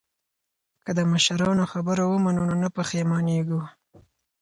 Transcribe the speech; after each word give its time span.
که 0.83 0.91
د 0.97 0.99
مشرانو 1.11 1.63
خبره 1.73 2.03
ومنو 2.07 2.41
نو 2.49 2.55
نه 2.63 2.69
پښیمانیږو. 2.77 3.61